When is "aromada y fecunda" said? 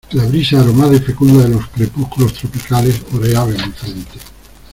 0.61-1.43